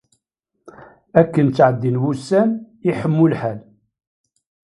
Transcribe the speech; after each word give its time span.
Akken 1.21 1.47
ttɛeddin 1.49 2.01
wussan 2.03 2.49
i 2.57 2.59
iḥemmu 2.89 3.25
lḥal. 3.31 3.59